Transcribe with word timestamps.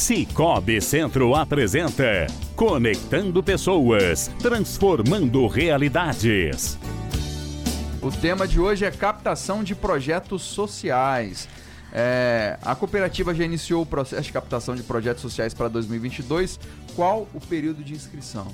Cicobi 0.00 0.80
Centro 0.80 1.34
apresenta 1.34 2.26
Conectando 2.56 3.42
Pessoas, 3.42 4.28
Transformando 4.40 5.46
Realidades. 5.46 6.78
O 8.00 8.10
tema 8.10 8.48
de 8.48 8.58
hoje 8.58 8.86
é 8.86 8.90
captação 8.90 9.62
de 9.62 9.74
projetos 9.74 10.40
sociais. 10.40 11.46
É, 11.92 12.58
a 12.62 12.74
cooperativa 12.74 13.34
já 13.34 13.44
iniciou 13.44 13.82
o 13.82 13.86
processo 13.86 14.22
de 14.22 14.32
captação 14.32 14.74
de 14.74 14.82
projetos 14.82 15.20
sociais 15.20 15.52
para 15.52 15.68
2022. 15.68 16.58
Qual 16.96 17.28
o 17.34 17.40
período 17.40 17.84
de 17.84 17.92
inscrição? 17.92 18.46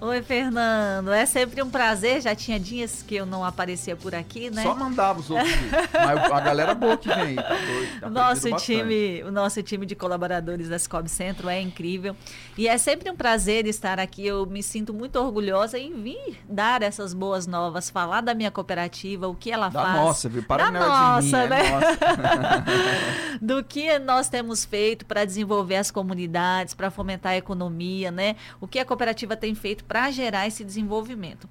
Oi, 0.00 0.22
Fernando. 0.22 1.12
É 1.12 1.24
sempre 1.24 1.62
um 1.62 1.70
prazer. 1.70 2.20
Já 2.20 2.34
tinha 2.34 2.58
dias 2.58 3.02
que 3.02 3.14
eu 3.14 3.24
não 3.24 3.44
aparecia 3.44 3.94
por 3.94 4.14
aqui, 4.14 4.50
né? 4.50 4.62
Só 4.62 4.74
mandava 4.74 5.20
os 5.20 5.30
outros. 5.30 5.50
Mas 5.92 6.32
a 6.32 6.40
galera 6.40 6.74
boa 6.74 6.96
que 6.96 7.08
vem 7.08 7.18
aí, 7.18 7.36
tá 7.36 7.48
doido. 7.48 8.00
Tá 8.00 8.10
nosso 8.10 8.52
time, 8.56 9.22
o 9.22 9.30
nosso 9.30 9.62
time 9.62 9.86
de 9.86 9.94
colaboradores 9.94 10.68
da 10.68 10.78
Scob 10.78 11.08
Centro 11.08 11.48
é 11.48 11.60
incrível. 11.60 12.16
E 12.58 12.66
é 12.66 12.76
sempre 12.76 13.08
um 13.08 13.16
prazer 13.16 13.66
estar 13.66 14.00
aqui. 14.00 14.26
Eu 14.26 14.44
me 14.46 14.62
sinto 14.62 14.92
muito 14.92 15.16
orgulhosa 15.16 15.78
em 15.78 15.92
vir 16.02 16.38
dar 16.48 16.82
essas 16.82 17.14
boas 17.14 17.46
novas, 17.46 17.88
falar 17.88 18.20
da 18.20 18.34
minha 18.34 18.50
cooperativa, 18.50 19.28
o 19.28 19.34
que 19.34 19.50
ela 19.50 19.68
da 19.68 19.82
faz. 19.82 19.96
Nossa, 19.96 20.28
viu? 20.28 20.42
Para 20.42 20.70
da 20.70 20.80
nossa, 20.80 21.22
mim, 21.22 21.44
é 21.44 21.48
né? 21.48 21.66
É 21.66 21.70
nossa. 21.70 21.94
Do 23.40 23.62
que 23.62 23.98
nós 24.00 24.28
temos 24.28 24.64
feito 24.64 25.06
para 25.06 25.24
desenvolver 25.24 25.76
as 25.76 25.90
comunidades, 25.90 26.74
para 26.74 26.90
fomentar 26.90 27.32
a 27.32 27.36
economia, 27.36 28.10
né? 28.10 28.36
O 28.60 28.66
que 28.66 28.78
a 28.78 28.84
cooperativa 28.84 29.36
tem 29.36 29.54
feito 29.54 29.83
para 29.86 30.10
gerar 30.10 30.46
esse 30.46 30.64
desenvolvimento. 30.64 31.48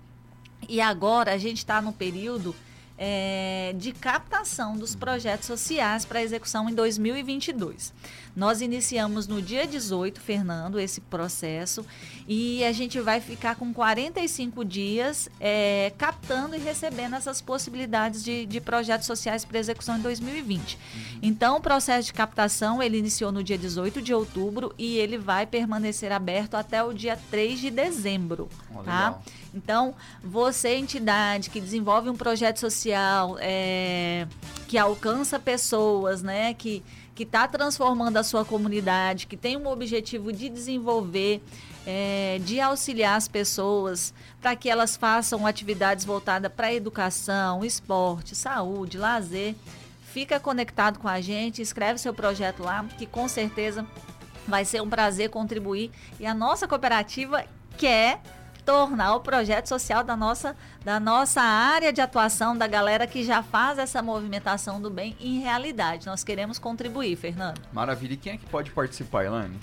E 0.68 0.80
agora 0.80 1.34
a 1.34 1.38
gente 1.38 1.58
está 1.58 1.82
no 1.82 1.94
período 1.94 2.56
é, 2.98 3.74
de 3.78 3.92
captação 3.92 4.78
dos 4.78 4.96
projetos 4.96 5.48
sociais 5.48 6.06
para 6.06 6.22
execução 6.22 6.70
em 6.70 6.74
2022. 6.74 7.94
Nós 8.36 8.62
iniciamos 8.62 9.28
no 9.28 9.42
dia 9.42 9.68
18, 9.68 10.20
Fernando, 10.20 10.80
esse 10.80 11.00
processo 11.02 11.86
e 12.28 12.64
a 12.64 12.72
gente 12.72 13.00
vai 13.00 13.22
ficar 13.22 13.56
com 13.56 13.72
45 13.72 14.66
dias 14.66 15.30
é, 15.40 15.94
captando 15.98 16.56
e 16.56 16.60
recebendo 16.60 17.16
essas 17.16 17.42
possibilidades 17.42 18.24
de, 18.24 18.46
de 18.48 18.60
projetos 18.60 19.06
sociais 19.06 19.46
para 19.46 19.60
execução 19.60 19.98
em 19.98 20.02
2020. 20.02 20.76
Uhum. 20.76 21.20
Então, 21.22 21.58
o 21.58 21.62
processo 21.62 22.08
de 22.08 22.14
captação 22.14 22.82
ele 22.82 22.98
iniciou 22.98 23.32
no 23.32 23.44
dia 23.44 23.58
18 23.58 24.02
de 24.02 24.14
outubro 24.14 24.74
e 24.80 24.98
ele 24.98 25.18
vai 25.18 25.46
permanecer 25.46 26.12
aberto 26.12 26.56
até 26.56 26.84
o 26.84 26.92
dia 26.92 27.20
3 27.30 27.60
de 27.60 27.70
dezembro. 27.70 28.50
Oh, 28.74 28.82
tá? 28.82 29.20
Então, 29.54 29.94
você, 30.24 30.76
entidade 30.76 31.50
que 31.50 31.62
desenvolve 31.62 32.10
um 32.10 32.16
projeto 32.16 32.60
social, 32.60 33.38
é, 33.40 34.28
que 34.68 34.78
alcança 34.78 35.40
pessoas, 35.40 36.24
né, 36.24 36.54
que 36.54 36.84
que 37.16 37.24
está 37.24 37.48
transformando 37.48 38.18
a 38.18 38.24
sua 38.24 38.44
comunidade, 38.44 39.28
que 39.28 39.38
tem 39.38 39.56
um 39.56 39.68
objetivo 39.68 40.34
de 40.34 40.50
desenvolver, 40.50 41.42
é, 41.86 42.40
de 42.44 42.60
auxiliar 42.60 43.18
as 43.18 43.28
pessoas 43.28 44.14
para 44.42 44.56
que 44.56 44.70
elas 44.70 44.96
façam 44.96 45.46
atividades 45.46 46.06
voltadas 46.06 46.52
para 46.52 46.74
educação, 46.74 47.64
esporte, 47.64 48.36
saúde, 48.36 48.98
lazer. 48.98 49.56
Fica 50.12 50.40
conectado 50.40 51.00
com 51.00 51.08
a 51.08 51.22
gente, 51.22 51.62
escreve 51.62 52.00
seu 52.00 52.14
projeto 52.14 52.64
lá, 52.64 52.86
que 52.98 53.06
com 53.06 53.28
certeza 53.28 53.86
vai 54.48 54.66
ser 54.66 54.82
um 54.82 54.90
prazer 54.90 55.30
contribuir. 55.30 55.92
E 56.20 56.26
a 56.26 56.34
nossa 56.34 56.68
cooperativa 56.68 57.46
quer 57.78 58.22
tornar 58.66 59.16
o 59.16 59.20
projeto 59.20 59.68
social 59.68 60.04
da 60.04 60.16
nossa, 60.16 60.56
da 60.84 61.00
nossa 61.00 61.42
área 61.42 61.92
de 61.92 62.02
atuação, 62.02 62.58
da 62.58 62.68
galera 62.68 63.06
que 63.06 63.24
já 63.24 63.44
faz 63.44 63.78
essa 63.78 64.02
movimentação 64.02 64.82
do 64.82 64.90
bem 64.90 65.16
em 65.20 65.40
realidade. 65.40 66.08
Nós 66.08 66.24
queremos 66.24 66.60
contribuir, 66.60 67.16
Fernando. 67.16 67.62
Maravilha. 67.72 68.14
E 68.14 68.18
quem 68.18 68.34
é 68.34 68.38
que 68.38 68.46
pode 68.46 68.72
participar, 68.72 69.26
Elaine? 69.26 69.60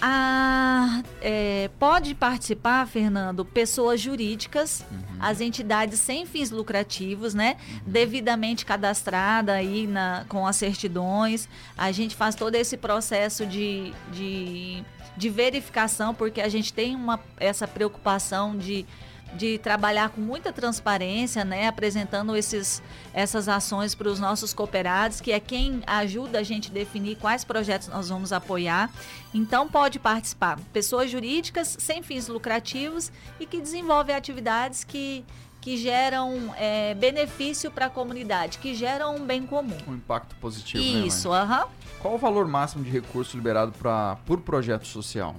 Ah, 0.00 1.02
é, 1.20 1.68
pode 1.78 2.14
participar, 2.14 2.86
Fernando, 2.86 3.44
pessoas 3.44 4.00
jurídicas, 4.00 4.84
uhum. 4.90 5.16
as 5.20 5.42
entidades 5.42 6.00
sem 6.00 6.24
fins 6.24 6.50
lucrativos, 6.50 7.34
né? 7.34 7.56
Uhum. 7.60 7.80
Devidamente 7.86 8.64
cadastrada 8.64 9.52
aí 9.52 9.86
na, 9.86 10.24
com 10.26 10.46
as 10.46 10.56
certidões. 10.56 11.48
A 11.76 11.92
gente 11.92 12.16
faz 12.16 12.34
todo 12.34 12.54
esse 12.54 12.78
processo 12.78 13.44
de, 13.44 13.92
de 14.10 14.82
de 15.18 15.28
verificação, 15.28 16.14
porque 16.14 16.40
a 16.40 16.48
gente 16.48 16.72
tem 16.72 16.94
uma, 16.94 17.18
essa 17.38 17.66
preocupação 17.66 18.56
de, 18.56 18.86
de 19.34 19.58
trabalhar 19.58 20.10
com 20.10 20.20
muita 20.20 20.52
transparência, 20.52 21.44
né, 21.44 21.66
apresentando 21.66 22.36
esses, 22.36 22.80
essas 23.12 23.48
ações 23.48 23.96
para 23.96 24.08
os 24.08 24.20
nossos 24.20 24.54
cooperados, 24.54 25.20
que 25.20 25.32
é 25.32 25.40
quem 25.40 25.82
ajuda 25.86 26.38
a 26.38 26.42
gente 26.44 26.70
a 26.70 26.72
definir 26.72 27.16
quais 27.16 27.42
projetos 27.42 27.88
nós 27.88 28.08
vamos 28.08 28.32
apoiar. 28.32 28.90
Então, 29.34 29.68
pode 29.68 29.98
participar 29.98 30.58
pessoas 30.72 31.10
jurídicas 31.10 31.76
sem 31.80 32.00
fins 32.00 32.28
lucrativos 32.28 33.10
e 33.40 33.44
que 33.44 33.60
desenvolvem 33.60 34.14
atividades 34.14 34.84
que 34.84 35.24
que 35.68 35.76
geram 35.76 36.54
é, 36.56 36.94
benefício 36.94 37.70
para 37.70 37.86
a 37.86 37.90
comunidade, 37.90 38.56
que 38.56 38.74
geram 38.74 39.16
um 39.16 39.26
bem 39.26 39.42
comum. 39.46 39.76
Um 39.86 39.96
impacto 39.96 40.34
positivo, 40.36 40.82
né, 40.82 41.06
Isso, 41.06 41.30
aham. 41.30 41.58
Né, 41.58 41.66
Qual 42.00 42.14
o 42.14 42.16
valor 42.16 42.48
máximo 42.48 42.82
de 42.82 42.88
recurso 42.88 43.36
liberado 43.36 43.72
pra, 43.72 44.16
por 44.24 44.40
projeto 44.40 44.86
social? 44.86 45.36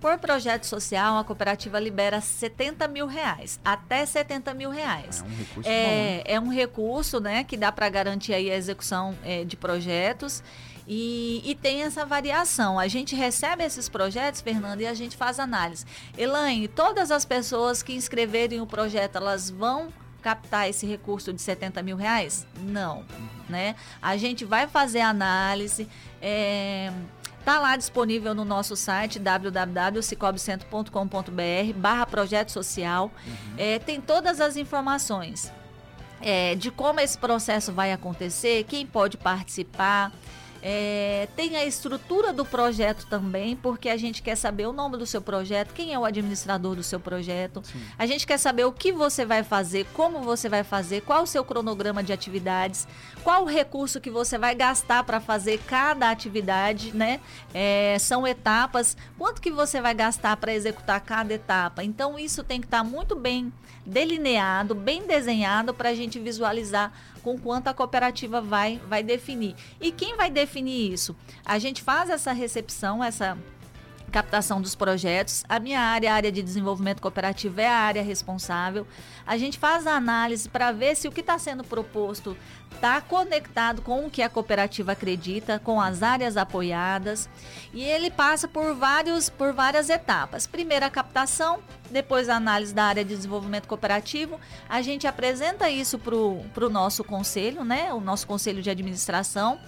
Por 0.00 0.16
projeto 0.18 0.66
social, 0.66 1.18
a 1.18 1.24
cooperativa 1.24 1.80
libera 1.80 2.20
70 2.20 2.86
mil 2.86 3.08
reais, 3.08 3.58
até 3.64 4.06
70 4.06 4.54
mil 4.54 4.70
reais. 4.70 5.20
É 5.20 5.24
um 5.24 5.36
recurso 5.36 5.68
é, 5.68 6.16
bom, 6.16 6.22
é 6.26 6.40
um 6.40 6.48
recurso 6.48 7.20
né, 7.20 7.42
que 7.42 7.56
dá 7.56 7.72
para 7.72 7.88
garantir 7.88 8.34
aí 8.34 8.52
a 8.52 8.54
execução 8.54 9.18
é, 9.24 9.42
de 9.42 9.56
projetos. 9.56 10.44
E, 10.94 11.40
e, 11.42 11.54
tem 11.54 11.84
essa 11.84 12.04
variação. 12.04 12.78
A 12.78 12.86
gente 12.86 13.16
recebe 13.16 13.64
esses 13.64 13.88
projetos, 13.88 14.42
Fernando, 14.42 14.82
e 14.82 14.86
a 14.86 14.92
gente 14.92 15.16
faz 15.16 15.40
análise. 15.40 15.86
Elaine, 16.18 16.68
todas 16.68 17.10
as 17.10 17.24
pessoas 17.24 17.82
que 17.82 17.94
inscreverem 17.94 18.60
o 18.60 18.66
projeto, 18.66 19.16
elas 19.16 19.48
vão 19.48 19.88
captar 20.20 20.68
esse 20.68 20.86
recurso 20.86 21.32
de 21.32 21.40
70 21.40 21.82
mil 21.82 21.96
reais? 21.96 22.46
Não, 22.60 23.06
né? 23.48 23.74
A 24.02 24.18
gente 24.18 24.44
vai 24.44 24.66
fazer 24.66 25.00
análise, 25.00 25.88
é, 26.20 26.92
Tá 27.42 27.58
lá 27.58 27.74
disponível 27.76 28.34
no 28.34 28.44
nosso 28.44 28.76
site 28.76 29.18
www.cicobcentro.com.br 29.18 31.72
barra 31.74 32.06
projeto 32.06 32.52
social. 32.52 33.10
Uhum. 33.26 33.54
É, 33.58 33.80
tem 33.80 34.00
todas 34.00 34.40
as 34.40 34.56
informações 34.56 35.52
é, 36.20 36.54
de 36.54 36.70
como 36.70 37.00
esse 37.00 37.18
processo 37.18 37.72
vai 37.72 37.92
acontecer, 37.92 38.62
quem 38.64 38.86
pode 38.86 39.16
participar. 39.16 40.12
É, 40.64 41.26
tem 41.34 41.56
a 41.56 41.64
estrutura 41.64 42.32
do 42.32 42.44
projeto 42.44 43.04
também, 43.06 43.56
porque 43.56 43.88
a 43.88 43.96
gente 43.96 44.22
quer 44.22 44.36
saber 44.36 44.66
o 44.66 44.72
nome 44.72 44.96
do 44.96 45.04
seu 45.04 45.20
projeto, 45.20 45.74
quem 45.74 45.92
é 45.92 45.98
o 45.98 46.04
administrador 46.04 46.76
do 46.76 46.84
seu 46.84 47.00
projeto. 47.00 47.62
Sim. 47.64 47.82
A 47.98 48.06
gente 48.06 48.24
quer 48.24 48.38
saber 48.38 48.64
o 48.64 48.70
que 48.70 48.92
você 48.92 49.24
vai 49.24 49.42
fazer, 49.42 49.86
como 49.92 50.20
você 50.20 50.48
vai 50.48 50.62
fazer, 50.62 51.00
qual 51.00 51.24
o 51.24 51.26
seu 51.26 51.44
cronograma 51.44 52.00
de 52.00 52.12
atividades, 52.12 52.86
qual 53.24 53.42
o 53.42 53.46
recurso 53.46 54.00
que 54.00 54.08
você 54.08 54.38
vai 54.38 54.54
gastar 54.54 55.02
para 55.02 55.20
fazer 55.20 55.58
cada 55.66 56.08
atividade, 56.08 56.96
né? 56.96 57.20
É, 57.52 57.96
são 57.98 58.24
etapas, 58.24 58.96
quanto 59.18 59.42
que 59.42 59.50
você 59.50 59.80
vai 59.80 59.94
gastar 59.94 60.36
para 60.36 60.54
executar 60.54 61.00
cada 61.00 61.34
etapa. 61.34 61.82
Então, 61.82 62.16
isso 62.16 62.44
tem 62.44 62.60
que 62.60 62.68
estar 62.68 62.84
tá 62.84 62.84
muito 62.84 63.16
bem 63.16 63.52
delineado, 63.84 64.76
bem 64.76 65.04
desenhado 65.08 65.74
para 65.74 65.88
a 65.88 65.94
gente 65.94 66.20
visualizar 66.20 66.92
com 67.22 67.38
quanto 67.38 67.68
a 67.68 67.74
cooperativa 67.74 68.40
vai, 68.40 68.80
vai 68.88 69.02
definir. 69.02 69.54
E 69.80 69.90
quem 69.92 70.16
vai 70.16 70.30
definir 70.30 70.51
isso? 70.60 71.16
A 71.44 71.58
gente 71.58 71.82
faz 71.82 72.10
essa 72.10 72.32
recepção, 72.32 73.02
essa 73.02 73.36
captação 74.12 74.60
dos 74.60 74.74
projetos. 74.74 75.42
A 75.48 75.58
minha 75.58 75.80
área, 75.80 76.12
a 76.12 76.14
área 76.14 76.30
de 76.30 76.42
desenvolvimento 76.42 77.00
cooperativo, 77.00 77.60
é 77.60 77.66
a 77.66 77.74
área 77.74 78.02
responsável. 78.02 78.86
A 79.26 79.36
gente 79.38 79.58
faz 79.58 79.86
a 79.86 79.96
análise 79.96 80.48
para 80.48 80.70
ver 80.70 80.94
se 80.94 81.08
o 81.08 81.12
que 81.12 81.20
está 81.20 81.38
sendo 81.38 81.64
proposto 81.64 82.36
está 82.74 83.00
conectado 83.00 83.80
com 83.80 84.06
o 84.06 84.10
que 84.10 84.22
a 84.22 84.28
cooperativa 84.28 84.92
acredita, 84.92 85.58
com 85.58 85.80
as 85.80 86.02
áreas 86.02 86.36
apoiadas. 86.36 87.28
E 87.72 87.82
ele 87.82 88.10
passa 88.10 88.46
por, 88.46 88.74
vários, 88.74 89.30
por 89.30 89.52
várias 89.52 89.88
etapas. 89.88 90.46
Primeiro 90.46 90.84
a 90.84 90.90
captação, 90.90 91.60
depois 91.90 92.28
a 92.28 92.36
análise 92.36 92.74
da 92.74 92.84
área 92.84 93.04
de 93.04 93.16
desenvolvimento 93.16 93.66
cooperativo. 93.66 94.38
A 94.68 94.82
gente 94.82 95.06
apresenta 95.06 95.70
isso 95.70 95.98
para 95.98 96.14
o 96.66 96.68
nosso 96.70 97.02
conselho, 97.02 97.64
né? 97.64 97.92
o 97.92 98.00
nosso 98.00 98.26
conselho 98.26 98.60
de 98.60 98.68
administração. 98.68 99.58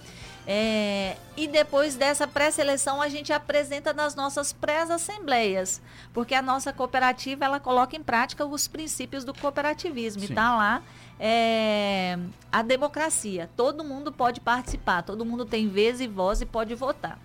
É, 0.47 1.17
e 1.35 1.47
depois 1.47 1.95
dessa 1.95 2.27
pré-seleção 2.27 3.01
a 3.01 3.09
gente 3.09 3.33
apresenta 3.33 3.93
nas 3.93 4.13
nossas 4.13 4.53
pré-assembleias, 4.53 5.81
porque 6.13 6.35
a 6.35 6.41
nossa 6.41 6.71
cooperativa 6.71 7.45
ela 7.45 7.59
coloca 7.59 7.95
em 7.95 8.03
prática 8.03 8.45
os 8.45 8.67
princípios 8.67 9.23
do 9.23 9.33
cooperativismo 9.33 10.21
Sim. 10.21 10.27
e 10.27 10.29
está 10.29 10.55
lá 10.55 10.83
é, 11.19 12.17
a 12.51 12.61
democracia. 12.61 13.49
Todo 13.55 13.83
mundo 13.83 14.11
pode 14.11 14.39
participar, 14.39 15.01
todo 15.01 15.25
mundo 15.25 15.45
tem 15.45 15.67
vez 15.67 15.99
e 15.99 16.07
voz 16.07 16.41
e 16.41 16.45
pode 16.45 16.75
votar. 16.75 17.19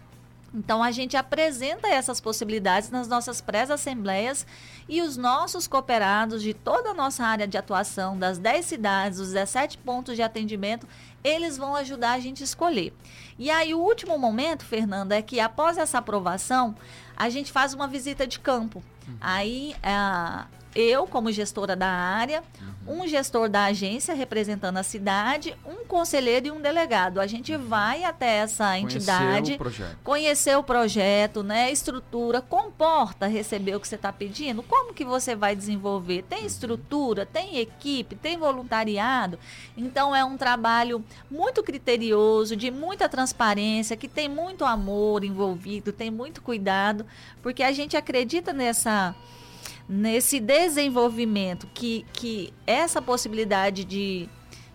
Então 0.52 0.82
a 0.82 0.90
gente 0.90 1.16
apresenta 1.16 1.88
essas 1.88 2.20
possibilidades 2.20 2.90
nas 2.90 3.06
nossas 3.06 3.40
pré-assembleias 3.40 4.44
e 4.88 5.00
os 5.00 5.16
nossos 5.16 5.68
cooperados 5.68 6.42
de 6.42 6.52
toda 6.52 6.90
a 6.90 6.94
nossa 6.94 7.24
área 7.24 7.46
de 7.46 7.56
atuação, 7.56 8.18
das 8.18 8.38
10 8.38 8.66
cidades, 8.66 9.18
os 9.20 9.28
17 9.28 9.78
pontos 9.78 10.16
de 10.16 10.22
atendimento, 10.22 10.88
eles 11.22 11.56
vão 11.56 11.76
ajudar 11.76 12.12
a 12.12 12.18
gente 12.18 12.42
a 12.42 12.44
escolher. 12.44 12.92
E 13.38 13.50
aí 13.50 13.74
o 13.74 13.78
último 13.78 14.18
momento, 14.18 14.64
Fernanda, 14.64 15.16
é 15.16 15.22
que 15.22 15.38
após 15.38 15.78
essa 15.78 15.98
aprovação, 15.98 16.74
a 17.16 17.28
gente 17.28 17.52
faz 17.52 17.72
uma 17.72 17.86
visita 17.86 18.26
de 18.26 18.40
campo. 18.40 18.82
Uhum. 19.06 19.16
Aí 19.20 19.76
a, 19.82 20.46
eu, 20.74 21.06
como 21.06 21.32
gestora 21.32 21.74
da 21.74 21.88
área, 21.88 22.42
uhum. 22.86 23.02
um 23.02 23.08
gestor 23.08 23.48
da 23.48 23.64
agência 23.64 24.14
representando 24.14 24.76
a 24.76 24.82
cidade, 24.82 25.56
um 25.66 25.84
conselheiro 25.84 26.46
e 26.46 26.50
um 26.50 26.60
delegado. 26.60 27.20
A 27.20 27.26
gente 27.26 27.54
uhum. 27.54 27.66
vai 27.66 28.04
até 28.04 28.36
essa 28.36 28.78
entidade, 28.78 29.58
conhecer 29.58 29.82
o, 29.82 29.96
conhecer 30.04 30.56
o 30.58 30.62
projeto, 30.62 31.42
né, 31.42 31.70
estrutura, 31.70 32.40
comporta 32.40 33.26
receber 33.26 33.74
o 33.74 33.80
que 33.80 33.88
você 33.88 33.96
está 33.96 34.12
pedindo, 34.12 34.62
como 34.62 34.94
que 34.94 35.04
você 35.04 35.34
vai 35.34 35.56
desenvolver? 35.56 36.22
Tem 36.22 36.40
uhum. 36.40 36.46
estrutura, 36.46 37.26
tem 37.26 37.58
equipe, 37.58 38.14
tem 38.14 38.38
voluntariado. 38.38 39.38
Então 39.76 40.14
é 40.14 40.24
um 40.24 40.36
trabalho 40.36 41.04
muito 41.30 41.62
criterioso, 41.62 42.54
de 42.54 42.70
muita 42.70 43.08
transparência, 43.08 43.96
que 43.96 44.08
tem 44.08 44.28
muito 44.28 44.64
amor 44.64 45.24
envolvido, 45.24 45.92
tem 45.92 46.10
muito 46.10 46.40
cuidado, 46.42 47.04
porque 47.42 47.62
a 47.62 47.72
gente 47.72 47.96
acredita 47.96 48.52
nessa 48.52 49.14
nesse 49.90 50.38
desenvolvimento 50.38 51.66
que, 51.74 52.06
que 52.12 52.54
essa 52.64 53.02
possibilidade 53.02 53.84
de, 53.84 54.28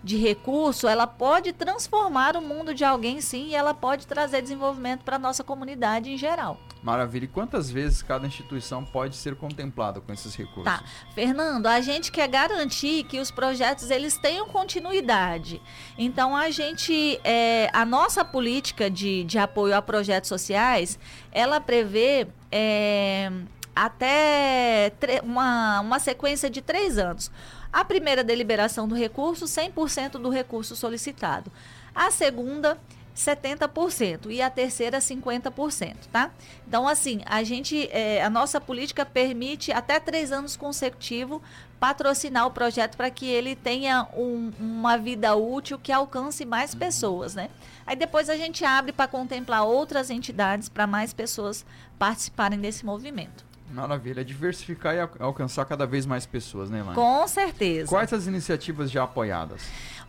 de 0.03 0.17
recurso 0.17 0.89
ela 0.89 1.07
pode 1.07 1.53
transformar 1.53 2.35
o 2.35 2.41
mundo 2.41 2.73
de 2.73 2.83
alguém 2.83 3.21
sim 3.21 3.47
e 3.47 3.55
ela 3.55 3.73
pode 3.73 4.05
trazer 4.05 4.41
desenvolvimento 4.41 5.05
para 5.05 5.15
a 5.15 5.19
nossa 5.19 5.41
comunidade 5.41 6.11
em 6.11 6.17
geral. 6.17 6.59
Maravilha. 6.83 7.23
E 7.23 7.27
quantas 7.29 7.71
vezes 7.71 8.03
cada 8.03 8.27
instituição 8.27 8.83
pode 8.83 9.15
ser 9.15 9.35
contemplada 9.37 10.01
com 10.01 10.11
esses 10.11 10.35
recursos? 10.35 10.65
Tá. 10.65 10.83
Fernando, 11.15 11.65
a 11.65 11.79
gente 11.79 12.11
quer 12.11 12.27
garantir 12.27 13.05
que 13.05 13.17
os 13.17 13.31
projetos 13.31 13.89
eles 13.89 14.17
tenham 14.17 14.47
continuidade. 14.49 15.61
Então 15.97 16.35
a 16.35 16.49
gente, 16.49 17.19
é, 17.23 17.69
a 17.71 17.85
nossa 17.85 18.25
política 18.25 18.89
de, 18.89 19.23
de 19.23 19.39
apoio 19.39 19.75
a 19.75 19.81
projetos 19.81 20.27
sociais, 20.27 20.99
ela 21.31 21.61
prevê 21.61 22.27
é, 22.51 23.31
até 23.75 24.93
uma, 25.23 25.81
uma 25.81 25.99
sequência 25.99 26.49
de 26.49 26.61
três 26.61 26.97
anos. 26.97 27.29
A 27.73 27.83
primeira 27.83 28.23
deliberação 28.23 28.87
do 28.87 28.95
recurso, 28.95 29.45
100% 29.45 30.11
do 30.11 30.29
recurso 30.29 30.75
solicitado. 30.75 31.51
A 31.93 32.09
segunda, 32.09 32.77
70% 33.15 34.29
e 34.29 34.41
a 34.41 34.49
terceira 34.49 34.99
50%, 34.99 35.95
tá? 36.11 36.31
Então, 36.67 36.87
assim, 36.87 37.21
a 37.25 37.43
gente, 37.43 37.89
é, 37.91 38.21
a 38.21 38.29
nossa 38.29 38.59
política 38.59 39.05
permite 39.05 39.71
até 39.71 39.99
três 39.99 40.31
anos 40.31 40.57
consecutivos 40.57 41.41
patrocinar 41.79 42.45
o 42.45 42.51
projeto 42.51 42.97
para 42.97 43.09
que 43.09 43.25
ele 43.25 43.55
tenha 43.55 44.07
um, 44.15 44.51
uma 44.59 44.97
vida 44.97 45.35
útil 45.35 45.79
que 45.79 45.91
alcance 45.91 46.45
mais 46.45 46.75
pessoas, 46.75 47.35
né? 47.35 47.49
Aí 47.85 47.95
depois 47.95 48.29
a 48.29 48.35
gente 48.35 48.65
abre 48.65 48.91
para 48.91 49.07
contemplar 49.07 49.63
outras 49.63 50.09
entidades 50.09 50.67
para 50.67 50.85
mais 50.85 51.13
pessoas 51.13 51.65
participarem 51.97 52.59
desse 52.59 52.85
movimento. 52.85 53.45
Maravilha, 53.75 54.23
diversificar 54.23 54.95
e 54.95 54.99
alcançar 55.19 55.65
cada 55.65 55.85
vez 55.85 56.05
mais 56.05 56.25
pessoas, 56.25 56.69
né, 56.69 56.79
Elaine? 56.79 56.95
Com 56.95 57.27
certeza. 57.27 57.89
Quais 57.89 58.11
as 58.13 58.25
iniciativas 58.25 58.89
já 58.89 59.03
apoiadas? 59.03 59.61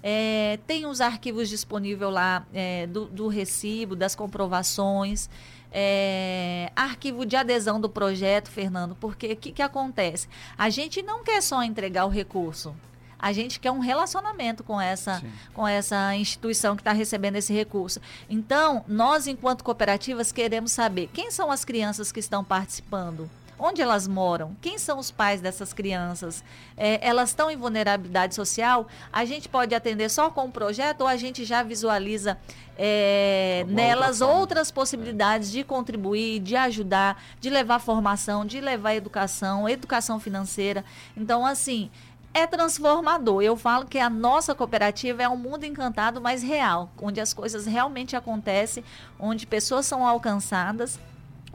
É, 0.03 0.59
tem 0.67 0.87
os 0.87 1.01
arquivos 1.01 1.49
disponíveis 1.49 2.13
lá 2.13 2.47
é, 2.55 2.87
do, 2.87 3.07
do, 3.07 3.29
recibo, 3.29 3.97
das 3.97 4.15
comprovações 4.15 5.29
é, 5.73 6.71
arquivo 6.75 7.27
de 7.27 7.37
adesão 7.37 7.81
do 7.81 7.89
projeto, 7.89 8.51
Fernando, 8.51 8.95
porque 8.95 9.33
o 9.33 9.37
que, 9.37 9.53
que 9.53 9.63
acontece? 9.63 10.29
A 10.57 10.71
gente 10.71 11.03
não 11.03 11.23
quer 11.23 11.43
só 11.43 11.63
entregar 11.63 12.07
o 12.07 12.09
recurso. 12.09 12.75
A 13.19 13.33
gente 13.33 13.59
quer 13.59 13.73
um 13.73 13.81
relacionamento 13.81 14.63
com 14.63 14.81
essa, 14.81 15.21
com 15.53 15.67
essa 15.67 16.15
instituição 16.15 16.77
que 16.77 16.83
está 16.83 16.93
recebendo 16.93 17.35
esse 17.35 17.53
recurso. 17.53 18.01
Então, 18.31 18.85
nós, 18.87 19.27
enquanto 19.27 19.65
cooperativas, 19.65 20.31
queremos 20.31 20.71
saber 20.71 21.11
quem 21.13 21.29
são 21.29 21.51
as 21.51 21.65
crianças 21.65 22.13
que 22.13 22.21
estão 22.21 22.45
participando 22.45 23.29
onde 23.59 23.81
elas 23.83 24.07
moram, 24.07 24.57
quem 24.61 24.79
são 24.79 24.99
os 24.99 25.11
pais 25.11 25.41
dessas 25.41 25.73
crianças, 25.73 26.45
é, 26.77 27.07
elas 27.07 27.31
estão 27.31 27.51
em 27.51 27.57
vulnerabilidade 27.57 28.35
social, 28.35 28.87
a 29.13 29.25
gente 29.25 29.49
pode 29.49 29.75
atender 29.75 30.09
só 30.09 30.31
com 30.31 30.47
o 30.47 30.51
projeto 30.51 31.03
ou 31.03 31.07
a 31.07 31.17
gente 31.17 31.45
já 31.45 31.63
visualiza 31.63 32.39
é, 32.77 33.65
nelas 33.69 34.21
outra 34.21 34.39
outras 34.39 34.71
possibilidades 34.71 35.51
de 35.51 35.63
contribuir, 35.63 36.41
de 36.41 36.57
ajudar, 36.57 37.23
de 37.41 37.51
levar 37.51 37.81
formação, 37.81 38.47
de 38.47 38.61
levar 38.61 38.95
educação, 38.95 39.69
educação 39.69 40.19
financeira. 40.19 40.85
Então, 41.17 41.45
assim, 41.45 41.91
é 42.33 42.47
transformador. 42.47 43.43
Eu 43.43 43.57
falo 43.57 43.87
que 43.87 43.99
a 43.99 44.09
nossa 44.09 44.55
cooperativa 44.55 45.23
é 45.23 45.29
um 45.29 45.37
mundo 45.37 45.65
encantado, 45.65 46.21
mas 46.21 46.43
real, 46.43 46.91
onde 47.01 47.21
as 47.21 47.35
coisas 47.35 47.67
realmente 47.67 48.17
acontecem, 48.17 48.85
onde 49.19 49.47
pessoas 49.47 49.87
são 49.87 50.07
alcançadas 50.07 50.99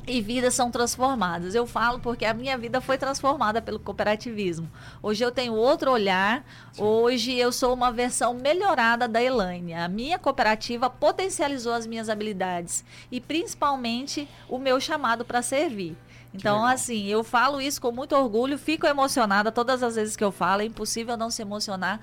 e 0.06 0.22
vidas 0.22 0.54
são 0.54 0.70
transformadas. 0.70 1.56
Eu 1.56 1.66
falo 1.66 2.00
porque 2.00 2.26
a 2.26 2.34
minha 2.34 2.58
vida 2.58 2.82
foi 2.82 2.98
transformada 2.98 3.62
pelo 3.62 3.80
cooperativismo. 3.80 4.70
Hoje 5.02 5.24
eu 5.24 5.32
tenho 5.32 5.54
outro 5.54 5.92
olhar, 5.92 6.46
Sim. 6.72 6.84
hoje 6.84 7.34
eu 7.34 7.52
sou 7.52 7.74
uma 7.74 7.92
versão 7.92 8.34
melhorada 8.34 9.08
da 9.08 9.22
Elaine. 9.22 9.74
A 9.74 9.88
minha 9.88 10.20
cooperativa 10.20 10.90
potencializou 10.90 11.74
as 11.74 11.88
minhas 11.88 12.10
habilidades 12.10 12.84
e 13.12 13.22
principalmente 13.22 14.28
o 14.50 14.58
meu 14.58 14.80
chamado 14.80 15.24
para 15.24 15.42
servir. 15.42 15.96
Então, 16.34 16.66
assim, 16.66 17.06
eu 17.06 17.24
falo 17.24 17.62
isso 17.62 17.80
com 17.80 17.92
muito 17.92 18.16
orgulho, 18.16 18.58
fico 18.58 18.88
emocionada 18.88 19.52
todas 19.52 19.84
as 19.84 19.96
vezes 19.96 20.16
que 20.16 20.24
eu 20.24 20.32
falo, 20.32 20.64
é 20.64 20.66
impossível 20.66 21.16
não 21.16 21.30
se 21.30 21.44
emocionar, 21.44 22.00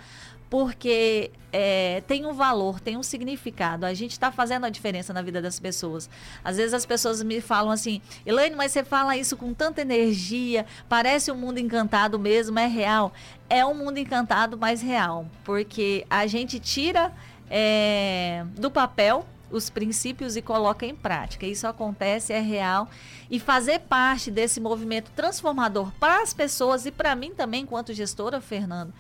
porque 0.51 1.31
é, 1.53 2.03
tem 2.09 2.27
um 2.27 2.33
valor, 2.33 2.81
tem 2.81 2.97
um 2.97 3.03
significado. 3.05 3.87
A 3.87 3.95
gente 3.95 4.11
está 4.11 4.33
fazendo 4.33 4.67
a 4.67 4.69
diferença 4.69 5.13
na 5.13 5.23
vida 5.23 5.41
das 5.41 5.61
pessoas. 5.61 6.11
Às 6.45 6.57
vezes 6.57 6.75
as 6.75 6.85
pessoas 6.85 7.23
me 7.23 7.41
falam 7.41 7.71
assim, 7.71 8.03
Elaine, 8.27 8.57
mas 8.57 8.73
você 8.73 8.83
fala 8.83 9.17
isso 9.17 9.37
com 9.37 9.55
tanta 9.55 9.81
energia, 9.81 10.67
parece 10.89 11.31
um 11.31 11.37
mundo 11.37 11.59
encantado 11.59 12.19
mesmo, 12.19 12.59
é 12.59 12.67
real. 12.67 13.13
É 13.49 13.65
um 13.65 13.75
mundo 13.75 13.99
encantado, 13.99 14.59
mas 14.59 14.83
real, 14.83 15.27
porque 15.45 16.05
a 16.11 16.27
gente 16.27 16.59
tira 16.59 17.13
é, 17.49 18.45
do 18.57 18.71
papel 18.71 19.25
os 19.51 19.69
princípios 19.69 20.37
e 20.37 20.43
coloca 20.43 20.87
em 20.87 20.95
prática. 20.95 21.47
Isso 21.47 21.67
acontece, 21.67 22.33
é 22.33 22.41
real. 22.41 22.89
E 23.31 23.39
fazer 23.41 23.81
parte 23.81 24.31
desse 24.31 24.61
movimento 24.61 25.11
transformador 25.11 25.91
para 25.99 26.23
as 26.23 26.33
pessoas 26.33 26.87
e 26.87 26.93
para 26.93 27.17
mim 27.17 27.33
também, 27.35 27.63
enquanto 27.63 27.93
gestora, 27.93 28.41
Fernando, 28.41 28.93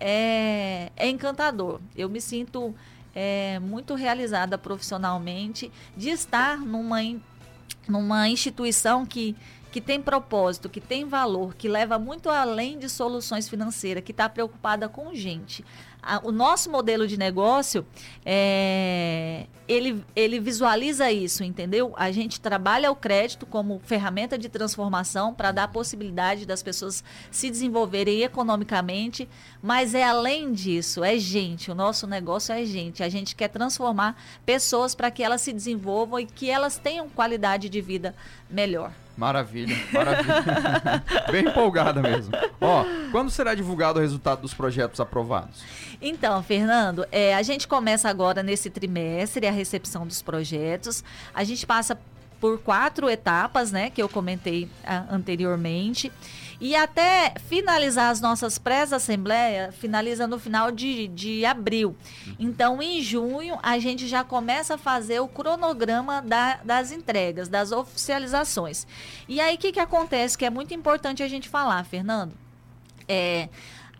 é, 0.00 0.90
é 0.96 1.08
encantador. 1.08 1.80
Eu 1.96 2.08
me 2.08 2.20
sinto 2.20 2.74
é, 3.14 3.58
muito 3.58 3.94
realizada 3.94 4.56
profissionalmente 4.56 5.72
de 5.96 6.10
estar 6.10 6.58
numa, 6.58 6.98
numa 7.88 8.28
instituição 8.28 9.04
que, 9.04 9.34
que 9.72 9.80
tem 9.80 10.00
propósito, 10.00 10.68
que 10.68 10.80
tem 10.80 11.04
valor, 11.04 11.54
que 11.54 11.68
leva 11.68 11.98
muito 11.98 12.30
além 12.30 12.78
de 12.78 12.88
soluções 12.88 13.48
financeiras, 13.48 14.04
que 14.04 14.12
está 14.12 14.28
preocupada 14.28 14.88
com 14.88 15.14
gente. 15.14 15.64
A, 16.08 16.26
o 16.26 16.32
nosso 16.32 16.70
modelo 16.70 17.06
de 17.06 17.18
negócio, 17.18 17.86
é, 18.24 19.46
ele, 19.68 20.02
ele 20.16 20.40
visualiza 20.40 21.12
isso, 21.12 21.44
entendeu? 21.44 21.92
A 21.98 22.10
gente 22.10 22.40
trabalha 22.40 22.90
o 22.90 22.96
crédito 22.96 23.44
como 23.44 23.78
ferramenta 23.84 24.38
de 24.38 24.48
transformação 24.48 25.34
para 25.34 25.52
dar 25.52 25.64
a 25.64 25.68
possibilidade 25.68 26.46
das 26.46 26.62
pessoas 26.62 27.04
se 27.30 27.50
desenvolverem 27.50 28.22
economicamente, 28.22 29.28
mas 29.62 29.94
é 29.94 30.02
além 30.02 30.50
disso, 30.50 31.04
é 31.04 31.18
gente. 31.18 31.70
O 31.70 31.74
nosso 31.74 32.06
negócio 32.06 32.54
é 32.54 32.64
gente. 32.64 33.02
A 33.02 33.08
gente 33.10 33.36
quer 33.36 33.48
transformar 33.48 34.16
pessoas 34.46 34.94
para 34.94 35.10
que 35.10 35.22
elas 35.22 35.42
se 35.42 35.52
desenvolvam 35.52 36.18
e 36.18 36.24
que 36.24 36.48
elas 36.48 36.78
tenham 36.78 37.06
qualidade 37.06 37.68
de 37.68 37.82
vida 37.82 38.14
melhor. 38.48 38.92
Maravilha, 39.18 39.76
maravilha. 39.92 41.02
Bem 41.32 41.48
empolgada 41.48 42.00
mesmo. 42.00 42.32
Ó, 42.60 42.84
quando 43.10 43.30
será 43.30 43.52
divulgado 43.52 43.98
o 43.98 44.02
resultado 44.02 44.42
dos 44.42 44.54
projetos 44.54 45.00
aprovados? 45.00 45.60
Então, 46.00 46.40
Fernando, 46.40 47.04
é, 47.10 47.34
a 47.34 47.42
gente 47.42 47.66
começa 47.66 48.08
agora 48.08 48.44
nesse 48.44 48.70
trimestre 48.70 49.44
a 49.44 49.50
recepção 49.50 50.06
dos 50.06 50.22
projetos. 50.22 51.02
A 51.34 51.42
gente 51.42 51.66
passa 51.66 51.98
por 52.40 52.60
quatro 52.60 53.10
etapas, 53.10 53.72
né, 53.72 53.90
que 53.90 54.00
eu 54.00 54.08
comentei 54.08 54.68
a, 54.84 55.12
anteriormente. 55.12 56.12
E 56.60 56.74
até 56.74 57.34
finalizar 57.46 58.10
as 58.10 58.20
nossas 58.20 58.58
pré-assembleias, 58.58 59.74
finaliza 59.76 60.26
no 60.26 60.40
final 60.40 60.72
de, 60.72 61.06
de 61.08 61.44
abril. 61.44 61.96
Então, 62.38 62.82
em 62.82 63.00
junho, 63.00 63.58
a 63.62 63.78
gente 63.78 64.08
já 64.08 64.24
começa 64.24 64.74
a 64.74 64.78
fazer 64.78 65.20
o 65.20 65.28
cronograma 65.28 66.20
da, 66.20 66.56
das 66.64 66.90
entregas, 66.90 67.48
das 67.48 67.70
oficializações. 67.70 68.86
E 69.28 69.40
aí, 69.40 69.54
o 69.54 69.58
que, 69.58 69.70
que 69.70 69.80
acontece? 69.80 70.36
Que 70.36 70.46
é 70.46 70.50
muito 70.50 70.74
importante 70.74 71.22
a 71.22 71.28
gente 71.28 71.48
falar, 71.48 71.84
Fernando. 71.84 72.32
É, 73.06 73.48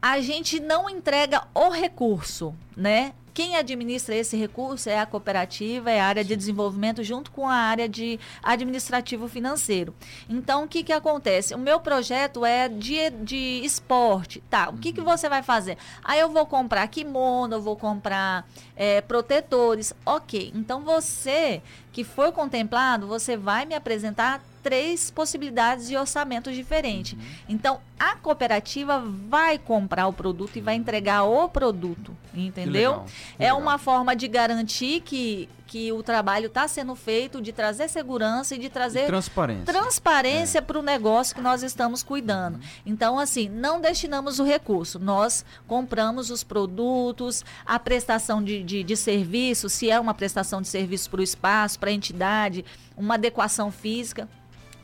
a 0.03 0.21
gente 0.21 0.59
não 0.59 0.91
entrega 0.91 1.45
o 1.55 1.71
recurso, 1.71 2.55
né? 2.77 3.13
Quem 3.39 3.55
administra 3.55 4.17
esse 4.17 4.37
recurso 4.37 4.91
é 4.91 4.99
a 4.99 5.07
cooperativa, 5.07 5.93
é 5.93 6.01
a 6.01 6.07
área 6.07 6.25
de 6.25 6.35
desenvolvimento, 6.35 7.05
junto 7.05 7.31
com 7.31 7.47
a 7.47 7.55
área 7.55 7.89
de 7.89 8.19
administrativo 8.43 9.29
financeiro. 9.29 9.95
Então, 10.29 10.65
o 10.65 10.69
que, 10.69 10.83
que 10.83 10.93
acontece? 10.93 11.55
O 11.55 11.59
meu 11.59 11.79
projeto 11.79 12.45
é 12.45 12.69
de, 12.69 13.11
de 13.11 13.61
esporte. 13.63 14.43
Tá, 14.51 14.71
o 14.71 14.77
que, 14.77 14.93
que 14.93 14.99
uhum. 14.99 15.07
você 15.07 15.29
vai 15.29 15.41
fazer? 15.45 15.79
Aí 16.03 16.19
eu 16.19 16.29
vou 16.29 16.47
comprar 16.47 16.89
kimono, 16.89 17.55
eu 17.55 17.63
vou 17.63 17.77
comprar 17.77 18.45
é, 18.75 19.01
protetores. 19.03 19.95
Ok, 20.05 20.51
então 20.53 20.81
você 20.81 21.63
que 21.93 22.03
foi 22.03 22.33
contemplado, 22.33 23.07
você 23.07 23.37
vai 23.37 23.65
me 23.65 23.77
apresentar 23.77 24.43
três 24.63 25.11
possibilidades 25.11 25.89
de 25.89 25.97
orçamentos 25.97 26.55
diferentes. 26.55 27.13
Uhum. 27.13 27.27
Então, 27.49 27.81
a 27.99 28.15
cooperativa 28.15 29.03
vai 29.29 29.59
comprar 29.59 30.07
o 30.07 30.13
produto 30.13 30.57
e 30.57 30.61
vai 30.61 30.75
entregar 30.75 31.25
o 31.25 31.49
produto, 31.49 32.17
entendeu? 32.33 32.55
Que 32.55 32.99
legal, 33.01 33.07
que 33.37 33.45
é 33.45 33.53
uma 33.53 33.77
forma 33.77 34.15
de 34.15 34.29
garantir 34.29 35.01
que, 35.01 35.49
que 35.67 35.93
o 35.93 36.03
trabalho 36.03 36.47
está 36.47 36.69
sendo 36.69 36.95
feito, 36.95 37.43
de 37.43 37.53
trazer 37.53 37.89
segurança 37.89 38.55
e 38.55 38.59
de 38.59 38.69
trazer 38.69 39.05
e 39.05 39.07
transparência, 39.07 39.65
transparência 39.65 40.59
é. 40.59 40.61
para 40.61 40.79
o 40.79 40.83
negócio 40.83 41.35
que 41.35 41.41
nós 41.41 41.63
estamos 41.65 42.05
cuidando. 42.05 42.55
Uhum. 42.57 42.63
Então, 42.87 43.19
assim, 43.19 43.49
não 43.49 43.81
destinamos 43.81 44.39
o 44.39 44.45
recurso, 44.45 44.99
nós 45.01 45.45
compramos 45.67 46.31
os 46.31 46.45
produtos, 46.45 47.45
a 47.67 47.79
prestação 47.81 48.43
de, 48.43 48.63
de, 48.63 48.85
de 48.85 48.97
serviço, 48.97 49.69
se 49.69 49.91
é 49.91 49.99
uma 49.99 50.15
prestação 50.15 50.63
de 50.63 50.69
serviço 50.69 51.11
para 51.11 51.21
o 51.21 51.25
espaço, 51.25 51.81
para 51.81 51.91
a 51.91 51.93
entidade, 51.93 52.65
uma 52.97 53.15
adequação 53.15 53.73
física. 53.73 54.29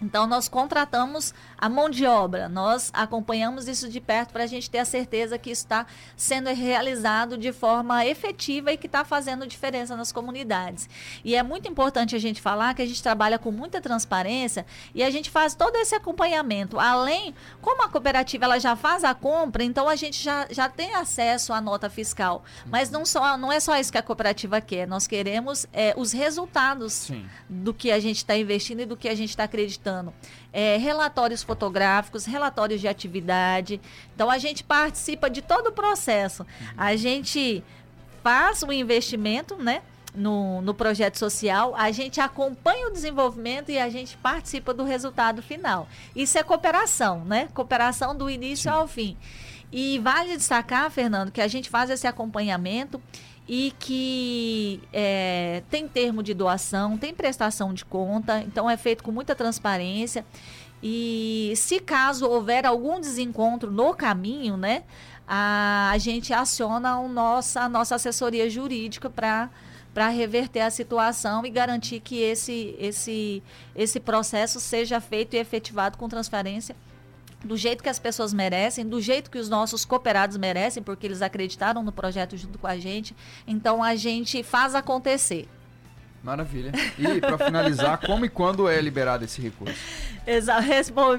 Então, 0.04 0.26
nós 0.26 0.48
contratamos 0.48 1.32
a 1.64 1.68
mão 1.70 1.88
de 1.88 2.04
obra, 2.04 2.46
nós 2.46 2.90
acompanhamos 2.92 3.66
isso 3.68 3.88
de 3.88 3.98
perto 3.98 4.34
para 4.34 4.44
a 4.44 4.46
gente 4.46 4.68
ter 4.68 4.80
a 4.80 4.84
certeza 4.84 5.38
que 5.38 5.50
isso 5.50 5.62
está 5.62 5.86
sendo 6.14 6.50
realizado 6.50 7.38
de 7.38 7.54
forma 7.54 8.04
efetiva 8.04 8.70
e 8.70 8.76
que 8.76 8.84
está 8.84 9.02
fazendo 9.02 9.46
diferença 9.46 9.96
nas 9.96 10.12
comunidades. 10.12 10.90
E 11.24 11.34
é 11.34 11.42
muito 11.42 11.66
importante 11.66 12.14
a 12.14 12.18
gente 12.18 12.42
falar 12.42 12.74
que 12.74 12.82
a 12.82 12.86
gente 12.86 13.02
trabalha 13.02 13.38
com 13.38 13.50
muita 13.50 13.80
transparência 13.80 14.66
e 14.94 15.02
a 15.02 15.10
gente 15.10 15.30
faz 15.30 15.54
todo 15.54 15.74
esse 15.76 15.94
acompanhamento. 15.94 16.78
Além, 16.78 17.34
como 17.62 17.82
a 17.82 17.88
cooperativa 17.88 18.44
ela 18.44 18.58
já 18.58 18.76
faz 18.76 19.02
a 19.02 19.14
compra, 19.14 19.64
então 19.64 19.88
a 19.88 19.96
gente 19.96 20.22
já, 20.22 20.46
já 20.50 20.68
tem 20.68 20.94
acesso 20.94 21.50
à 21.50 21.62
nota 21.62 21.88
fiscal. 21.88 22.44
Mas 22.66 22.90
não, 22.90 23.06
só, 23.06 23.38
não 23.38 23.50
é 23.50 23.58
só 23.58 23.74
isso 23.80 23.90
que 23.90 23.96
a 23.96 24.02
cooperativa 24.02 24.60
quer, 24.60 24.86
nós 24.86 25.06
queremos 25.06 25.66
é, 25.72 25.94
os 25.96 26.12
resultados 26.12 26.92
Sim. 26.92 27.26
do 27.48 27.72
que 27.72 27.90
a 27.90 27.98
gente 27.98 28.18
está 28.18 28.36
investindo 28.36 28.80
e 28.80 28.84
do 28.84 28.98
que 28.98 29.08
a 29.08 29.14
gente 29.14 29.30
está 29.30 29.44
acreditando 29.44 30.12
é, 30.54 30.76
relatórios 30.76 31.42
fotográficos, 31.42 32.24
relatórios 32.24 32.80
de 32.80 32.86
atividade. 32.86 33.80
Então 34.14 34.30
a 34.30 34.38
gente 34.38 34.62
participa 34.62 35.28
de 35.28 35.42
todo 35.42 35.66
o 35.66 35.72
processo. 35.72 36.46
A 36.76 36.94
gente 36.94 37.62
faz 38.22 38.62
o 38.62 38.72
investimento, 38.72 39.56
né? 39.56 39.82
No, 40.14 40.62
no 40.62 40.72
projeto 40.72 41.18
social, 41.18 41.74
a 41.76 41.90
gente 41.90 42.20
acompanha 42.20 42.86
o 42.86 42.92
desenvolvimento 42.92 43.72
e 43.72 43.80
a 43.80 43.88
gente 43.88 44.16
participa 44.16 44.72
do 44.72 44.84
resultado 44.84 45.42
final. 45.42 45.88
Isso 46.14 46.38
é 46.38 46.42
cooperação, 46.44 47.24
né? 47.24 47.48
Cooperação 47.52 48.14
do 48.14 48.30
início 48.30 48.70
Sim. 48.70 48.76
ao 48.76 48.86
fim. 48.86 49.16
E 49.72 49.98
vale 49.98 50.36
destacar, 50.36 50.88
Fernando, 50.88 51.32
que 51.32 51.40
a 51.40 51.48
gente 51.48 51.68
faz 51.68 51.90
esse 51.90 52.06
acompanhamento 52.06 53.02
e 53.46 53.72
que 53.78 54.80
é, 54.92 55.62
tem 55.70 55.86
termo 55.86 56.22
de 56.22 56.32
doação, 56.32 56.96
tem 56.96 57.14
prestação 57.14 57.74
de 57.74 57.84
conta, 57.84 58.40
então 58.40 58.68
é 58.68 58.76
feito 58.76 59.04
com 59.04 59.12
muita 59.12 59.34
transparência. 59.34 60.24
E 60.82 61.52
se 61.56 61.80
caso 61.80 62.26
houver 62.26 62.66
algum 62.66 63.00
desencontro 63.00 63.70
no 63.70 63.94
caminho, 63.94 64.56
né, 64.56 64.84
a, 65.26 65.90
a 65.92 65.98
gente 65.98 66.32
aciona 66.32 66.98
o 66.98 67.08
nossa, 67.08 67.62
a 67.62 67.68
nossa 67.68 67.94
assessoria 67.94 68.48
jurídica 68.48 69.08
para 69.08 69.50
para 69.94 70.08
reverter 70.08 70.58
a 70.58 70.70
situação 70.70 71.46
e 71.46 71.50
garantir 71.50 72.00
que 72.00 72.20
esse, 72.20 72.74
esse, 72.80 73.40
esse 73.76 74.00
processo 74.00 74.58
seja 74.58 75.00
feito 75.00 75.34
e 75.34 75.38
efetivado 75.38 75.96
com 75.96 76.08
transparência 76.08 76.74
do 77.44 77.56
jeito 77.56 77.82
que 77.82 77.88
as 77.88 77.98
pessoas 77.98 78.32
merecem, 78.32 78.86
do 78.86 79.00
jeito 79.00 79.30
que 79.30 79.38
os 79.38 79.48
nossos 79.48 79.84
cooperados 79.84 80.36
merecem, 80.36 80.82
porque 80.82 81.06
eles 81.06 81.22
acreditaram 81.22 81.82
no 81.82 81.92
projeto 81.92 82.36
junto 82.36 82.58
com 82.58 82.66
a 82.66 82.76
gente. 82.78 83.14
Então 83.46 83.82
a 83.82 83.94
gente 83.94 84.42
faz 84.42 84.74
acontecer. 84.74 85.46
Maravilha. 86.24 86.72
E 86.98 87.20
para 87.20 87.36
finalizar, 87.36 88.00
como 88.00 88.24
e 88.24 88.30
quando 88.30 88.66
é 88.66 88.80
liberado 88.80 89.26
esse 89.26 89.42
recurso? 89.42 89.74
Exato. 90.26 90.64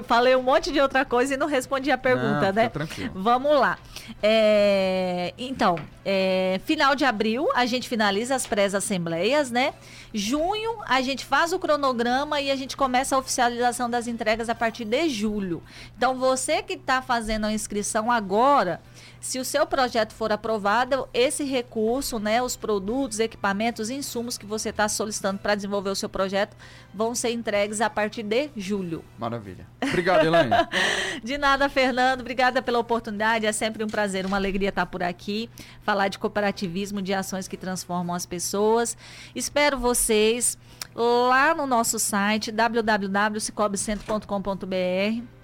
Falei 0.04 0.34
um 0.34 0.42
monte 0.42 0.72
de 0.72 0.80
outra 0.80 1.04
coisa 1.04 1.34
e 1.34 1.36
não 1.36 1.46
respondi 1.46 1.92
a 1.92 1.96
pergunta, 1.96 2.46
não, 2.46 2.52
né? 2.52 2.68
Tranquilo. 2.68 3.12
Vamos 3.14 3.52
lá. 3.52 3.78
É, 4.20 5.32
então, 5.38 5.76
é, 6.04 6.60
final 6.64 6.96
de 6.96 7.04
abril 7.04 7.48
a 7.54 7.66
gente 7.66 7.88
finaliza 7.88 8.34
as 8.34 8.48
pré-assembleias, 8.48 9.48
né? 9.48 9.74
Junho 10.12 10.78
a 10.86 11.00
gente 11.00 11.24
faz 11.24 11.52
o 11.52 11.58
cronograma 11.60 12.40
e 12.40 12.50
a 12.50 12.56
gente 12.56 12.76
começa 12.76 13.14
a 13.14 13.18
oficialização 13.20 13.88
das 13.88 14.08
entregas 14.08 14.48
a 14.48 14.56
partir 14.56 14.84
de 14.84 15.08
julho. 15.08 15.62
Então, 15.96 16.18
você 16.18 16.62
que 16.62 16.72
está 16.72 17.00
fazendo 17.00 17.46
a 17.46 17.52
inscrição 17.52 18.10
agora 18.10 18.80
se 19.26 19.40
o 19.40 19.44
seu 19.44 19.66
projeto 19.66 20.12
for 20.12 20.30
aprovado, 20.30 21.08
esse 21.12 21.42
recurso, 21.42 22.20
né, 22.20 22.40
os 22.40 22.54
produtos, 22.54 23.18
equipamentos, 23.18 23.90
insumos 23.90 24.38
que 24.38 24.46
você 24.46 24.68
está 24.68 24.88
solicitando 24.96 25.38
para 25.38 25.54
desenvolver 25.54 25.90
o 25.90 25.94
seu 25.94 26.08
projeto 26.08 26.56
vão 26.92 27.14
ser 27.14 27.30
entregues 27.30 27.80
a 27.80 27.88
partir 27.88 28.22
de 28.22 28.50
julho. 28.56 29.04
Maravilha. 29.18 29.66
Obrigado, 29.82 30.26
Elaine. 30.26 30.50
de 31.22 31.38
nada, 31.38 31.68
Fernando. 31.68 32.20
Obrigada 32.20 32.62
pela 32.62 32.78
oportunidade. 32.78 33.46
É 33.46 33.52
sempre 33.52 33.84
um 33.84 33.88
prazer, 33.88 34.24
uma 34.26 34.36
alegria 34.36 34.70
estar 34.70 34.86
por 34.86 35.02
aqui, 35.02 35.50
falar 35.82 36.08
de 36.08 36.18
cooperativismo, 36.18 37.02
de 37.02 37.14
ações 37.14 37.46
que 37.46 37.56
transformam 37.56 38.16
as 38.16 38.26
pessoas. 38.26 38.96
Espero 39.34 39.78
vocês 39.78 40.58
lá 40.94 41.54
no 41.54 41.66
nosso 41.66 41.98
site 41.98 42.50
www.cicobcentro.com.br 42.50 45.35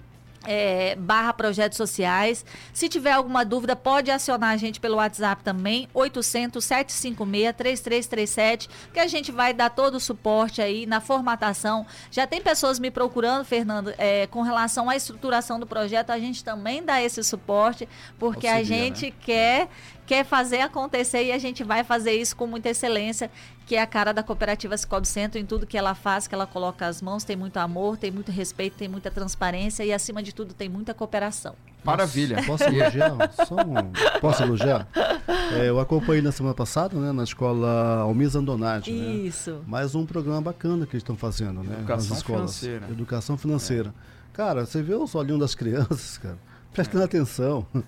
é, 0.45 0.95
barra 0.95 1.33
projetos 1.33 1.77
sociais. 1.77 2.45
Se 2.73 2.89
tiver 2.89 3.11
alguma 3.11 3.43
dúvida, 3.43 3.75
pode 3.75 4.09
acionar 4.11 4.51
a 4.51 4.57
gente 4.57 4.79
pelo 4.79 4.97
WhatsApp 4.97 5.43
também, 5.43 5.89
800-756-3337, 5.93 8.69
que 8.93 8.99
a 8.99 9.07
gente 9.07 9.31
vai 9.31 9.53
dar 9.53 9.69
todo 9.69 9.95
o 9.95 9.99
suporte 9.99 10.61
aí 10.61 10.85
na 10.85 11.01
formatação. 11.01 11.85
Já 12.11 12.27
tem 12.27 12.41
pessoas 12.41 12.79
me 12.79 12.91
procurando, 12.91 13.45
Fernando, 13.45 13.93
é, 13.97 14.27
com 14.27 14.41
relação 14.41 14.89
à 14.89 14.95
estruturação 14.95 15.59
do 15.59 15.67
projeto, 15.67 16.11
a 16.11 16.19
gente 16.19 16.43
também 16.43 16.83
dá 16.83 17.01
esse 17.01 17.23
suporte, 17.23 17.87
porque 18.19 18.47
Auxilia, 18.47 18.61
a 18.61 18.63
gente 18.63 19.05
né? 19.07 19.13
quer 19.19 19.69
quer 20.05 20.25
fazer 20.25 20.59
acontecer 20.59 21.23
e 21.23 21.31
a 21.31 21.37
gente 21.37 21.63
vai 21.63 21.83
fazer 21.83 22.13
isso 22.13 22.35
com 22.35 22.45
muita 22.45 22.69
excelência, 22.69 23.31
que 23.65 23.75
é 23.75 23.81
a 23.81 23.87
cara 23.87 24.13
da 24.13 24.21
cooperativa 24.21 24.77
Cicobi 24.77 25.07
Centro 25.07 25.39
em 25.39 25.45
tudo 25.45 25.65
que 25.65 25.77
ela 25.77 25.95
faz, 25.95 26.27
que 26.27 26.35
ela 26.35 26.45
coloca 26.45 26.85
as 26.85 27.01
mãos, 27.01 27.23
tem 27.23 27.35
muito 27.35 27.57
amor, 27.57 27.97
tem 27.97 28.11
muito 28.11 28.31
respeito, 28.31 28.77
tem 28.77 28.87
muita 28.87 29.09
transparência 29.09 29.83
e 29.83 29.93
acima 29.93 30.21
de 30.21 30.33
tudo 30.33 30.53
tem 30.53 30.67
muita 30.67 30.93
cooperação. 30.93 31.55
Maravilha. 31.83 32.41
Posso 32.45 32.63
elogiar? 32.63 33.11
Só 33.45 33.55
um, 33.55 34.19
posso 34.19 34.43
elogiar? 34.43 34.87
É, 35.53 35.69
eu 35.69 35.79
acompanhei 35.79 36.21
na 36.21 36.31
semana 36.31 36.55
passada, 36.55 36.97
né, 36.97 37.11
na 37.11 37.23
escola 37.23 37.99
Almir 38.01 38.35
Andonati. 38.35 38.91
Né? 38.91 39.13
Isso. 39.27 39.61
Mais 39.67 39.93
um 39.93 40.05
programa 40.05 40.41
bacana 40.41 40.85
que 40.85 40.93
eles 40.93 41.03
estão 41.03 41.17
fazendo, 41.17 41.61
né? 41.61 41.75
Educação 41.79 42.09
nas 42.09 42.17
escolas. 42.17 42.59
financeira. 42.59 42.87
Educação 42.89 43.37
financeira. 43.37 43.89
É. 43.89 44.13
Cara, 44.33 44.65
você 44.65 44.81
vê 44.81 44.95
os 44.95 45.13
olhinhos 45.13 45.39
das 45.39 45.55
crianças, 45.55 46.17
cara, 46.17 46.37
prestando 46.73 47.03
é. 47.03 47.05
atenção. 47.05 47.65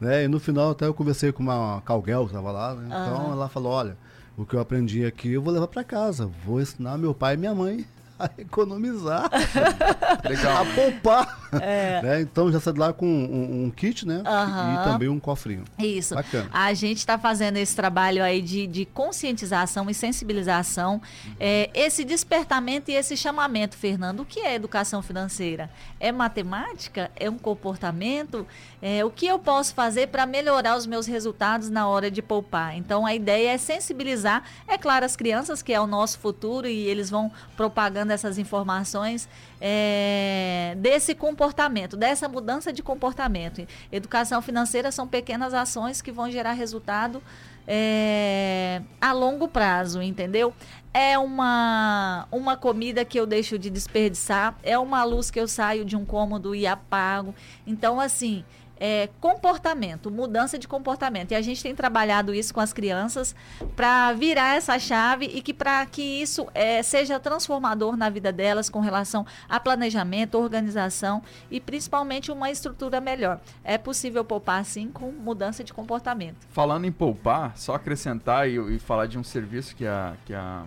Né? 0.00 0.24
E 0.24 0.28
no 0.28 0.40
final 0.40 0.70
até 0.70 0.86
eu 0.86 0.94
conversei 0.94 1.30
com 1.30 1.42
uma 1.42 1.82
Calguel 1.82 2.20
que 2.20 2.28
estava 2.28 2.50
lá, 2.50 2.74
né? 2.74 2.86
Então 2.86 3.32
ela 3.32 3.50
falou, 3.50 3.70
olha, 3.70 3.98
o 4.40 4.46
que 4.46 4.54
eu 4.54 4.60
aprendi 4.60 5.04
aqui 5.04 5.32
eu 5.32 5.42
vou 5.42 5.52
levar 5.52 5.66
para 5.66 5.84
casa, 5.84 6.26
vou 6.46 6.62
ensinar 6.62 6.96
meu 6.96 7.12
pai 7.12 7.34
e 7.34 7.36
minha 7.36 7.54
mãe 7.54 7.84
a 8.20 8.30
economizar, 8.38 9.30
Legal. 10.28 10.62
a 10.62 10.74
poupar. 10.74 11.40
É. 11.60 12.02
Né? 12.02 12.20
Então 12.20 12.52
já 12.52 12.60
sai 12.60 12.74
lá 12.74 12.92
com 12.92 13.06
um, 13.06 13.64
um 13.64 13.70
kit, 13.70 14.06
né? 14.06 14.18
Uhum. 14.18 14.74
E 14.74 14.84
também 14.84 15.08
um 15.08 15.18
cofrinho. 15.18 15.64
Isso. 15.78 16.14
Bacana. 16.14 16.48
A 16.52 16.72
gente 16.74 16.98
está 16.98 17.18
fazendo 17.18 17.56
esse 17.56 17.74
trabalho 17.74 18.22
aí 18.22 18.40
de, 18.40 18.66
de 18.66 18.84
conscientização 18.84 19.88
e 19.90 19.94
sensibilização, 19.94 21.00
é, 21.38 21.70
esse 21.74 22.04
despertamento 22.04 22.90
e 22.90 22.94
esse 22.94 23.16
chamamento, 23.16 23.76
Fernando. 23.76 24.20
O 24.20 24.24
que 24.24 24.40
é 24.40 24.54
educação 24.54 25.02
financeira? 25.02 25.70
É 25.98 26.12
matemática? 26.12 27.10
É 27.16 27.28
um 27.28 27.38
comportamento? 27.38 28.46
É, 28.82 29.04
o 29.04 29.10
que 29.10 29.26
eu 29.26 29.38
posso 29.38 29.74
fazer 29.74 30.08
para 30.08 30.26
melhorar 30.26 30.76
os 30.76 30.86
meus 30.86 31.06
resultados 31.06 31.68
na 31.68 31.88
hora 31.88 32.10
de 32.10 32.22
poupar? 32.22 32.76
Então 32.76 33.04
a 33.04 33.14
ideia 33.14 33.52
é 33.52 33.58
sensibilizar, 33.58 34.44
é 34.66 34.78
claro, 34.78 35.04
as 35.04 35.16
crianças, 35.16 35.62
que 35.62 35.72
é 35.72 35.80
o 35.80 35.86
nosso 35.86 36.18
futuro, 36.18 36.66
e 36.66 36.86
eles 36.86 37.10
vão 37.10 37.30
propagando 37.56 38.09
essas 38.10 38.38
informações 38.38 39.28
é, 39.60 40.74
desse 40.78 41.14
comportamento, 41.14 41.96
dessa 41.96 42.28
mudança 42.28 42.72
de 42.72 42.82
comportamento. 42.82 43.66
Educação 43.90 44.42
financeira 44.42 44.92
são 44.92 45.06
pequenas 45.08 45.54
ações 45.54 46.02
que 46.02 46.12
vão 46.12 46.30
gerar 46.30 46.52
resultado 46.52 47.22
é, 47.66 48.82
a 49.00 49.12
longo 49.12 49.46
prazo, 49.46 50.02
entendeu? 50.02 50.52
É 50.92 51.16
uma, 51.16 52.26
uma 52.32 52.56
comida 52.56 53.04
que 53.04 53.18
eu 53.18 53.24
deixo 53.24 53.58
de 53.58 53.70
desperdiçar, 53.70 54.56
é 54.62 54.76
uma 54.76 55.04
luz 55.04 55.30
que 55.30 55.38
eu 55.38 55.46
saio 55.46 55.84
de 55.84 55.96
um 55.96 56.04
cômodo 56.04 56.54
e 56.54 56.66
apago. 56.66 57.32
Então, 57.64 58.00
assim, 58.00 58.44
é, 58.80 59.10
comportamento, 59.20 60.10
mudança 60.10 60.58
de 60.58 60.66
comportamento. 60.66 61.32
E 61.32 61.34
a 61.34 61.42
gente 61.42 61.62
tem 61.62 61.74
trabalhado 61.74 62.34
isso 62.34 62.54
com 62.54 62.60
as 62.60 62.72
crianças 62.72 63.36
para 63.76 64.12
virar 64.14 64.56
essa 64.56 64.78
chave 64.78 65.26
e 65.26 65.42
que 65.42 65.52
para 65.52 65.84
que 65.84 66.02
isso 66.02 66.48
é, 66.54 66.82
seja 66.82 67.20
transformador 67.20 67.94
na 67.96 68.08
vida 68.08 68.32
delas 68.32 68.70
com 68.70 68.80
relação 68.80 69.26
a 69.48 69.60
planejamento, 69.60 70.38
organização 70.38 71.22
e 71.50 71.60
principalmente 71.60 72.32
uma 72.32 72.50
estrutura 72.50 73.00
melhor. 73.00 73.38
É 73.62 73.76
possível 73.76 74.24
poupar 74.24 74.64
sim 74.64 74.88
com 74.88 75.12
mudança 75.12 75.62
de 75.62 75.74
comportamento. 75.74 76.38
Falando 76.48 76.86
em 76.86 76.92
poupar, 76.92 77.56
só 77.58 77.74
acrescentar 77.74 78.48
e, 78.48 78.56
e 78.76 78.78
falar 78.78 79.06
de 79.06 79.18
um 79.18 79.24
serviço 79.24 79.76
que 79.76 79.86
a, 79.86 80.14
que 80.24 80.32
a, 80.32 80.64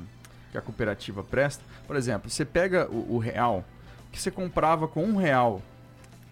que 0.51 0.57
a 0.57 0.61
cooperativa 0.61 1.23
presta. 1.23 1.63
Por 1.87 1.95
exemplo, 1.95 2.29
você 2.29 2.45
pega 2.45 2.87
o, 2.91 3.15
o 3.15 3.17
real 3.17 3.65
que 4.11 4.21
você 4.21 4.29
comprava 4.29 4.87
com 4.87 5.03
um 5.03 5.15
real 5.15 5.59